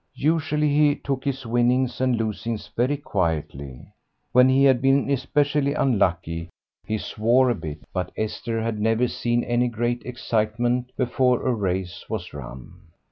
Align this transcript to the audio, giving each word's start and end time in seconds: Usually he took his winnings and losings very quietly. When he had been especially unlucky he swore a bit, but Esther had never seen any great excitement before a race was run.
Usually 0.15 0.69
he 0.69 0.95
took 0.95 1.25
his 1.25 1.45
winnings 1.45 2.01
and 2.01 2.17
losings 2.17 2.69
very 2.75 2.97
quietly. 2.97 3.93
When 4.31 4.49
he 4.49 4.63
had 4.63 4.81
been 4.81 5.11
especially 5.11 5.75
unlucky 5.75 6.49
he 6.87 6.97
swore 6.97 7.51
a 7.51 7.53
bit, 7.55 7.83
but 7.93 8.11
Esther 8.17 8.63
had 8.63 8.79
never 8.79 9.07
seen 9.07 9.43
any 9.43 9.67
great 9.67 10.01
excitement 10.03 10.91
before 10.97 11.45
a 11.47 11.53
race 11.53 12.05
was 12.09 12.33
run. 12.33 12.87